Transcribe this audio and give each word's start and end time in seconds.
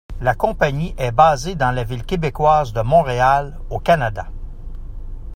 La 0.19 0.33
compagnie 0.33 0.95
est 0.97 1.11
basée 1.11 1.53
dans 1.53 1.69
la 1.69 1.83
ville 1.83 2.03
québécoise 2.03 2.73
de 2.73 2.81
Montréal, 2.81 3.59
au 3.69 3.77
Canada. 3.77 4.29